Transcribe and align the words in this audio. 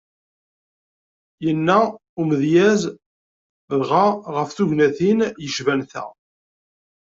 Yenna 1.43 1.79
umedyaz 2.21 2.81
dɣa 3.79 4.05
ɣef 4.35 4.49
tegnatin 4.51 5.19
yecban 5.43 5.81
ta. 5.91 6.05